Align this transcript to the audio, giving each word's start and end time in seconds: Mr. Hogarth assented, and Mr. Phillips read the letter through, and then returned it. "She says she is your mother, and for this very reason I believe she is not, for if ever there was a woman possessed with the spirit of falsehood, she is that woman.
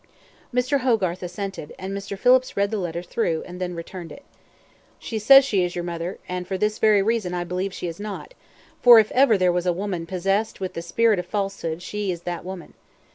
Mr. 0.51 0.79
Hogarth 0.79 1.21
assented, 1.21 1.75
and 1.77 1.95
Mr. 1.95 2.17
Phillips 2.17 2.57
read 2.57 2.71
the 2.71 2.79
letter 2.79 3.03
through, 3.03 3.43
and 3.45 3.61
then 3.61 3.75
returned 3.75 4.11
it. 4.11 4.23
"She 4.97 5.19
says 5.19 5.45
she 5.45 5.63
is 5.63 5.75
your 5.75 5.83
mother, 5.83 6.17
and 6.27 6.47
for 6.47 6.57
this 6.57 6.79
very 6.79 7.03
reason 7.03 7.35
I 7.35 7.43
believe 7.43 7.71
she 7.71 7.85
is 7.85 7.99
not, 7.99 8.33
for 8.81 8.97
if 8.97 9.11
ever 9.11 9.37
there 9.37 9.53
was 9.53 9.67
a 9.67 9.71
woman 9.73 10.07
possessed 10.07 10.59
with 10.59 10.73
the 10.73 10.81
spirit 10.81 11.19
of 11.19 11.27
falsehood, 11.27 11.83
she 11.83 12.11
is 12.11 12.23
that 12.23 12.43
woman. 12.43 12.73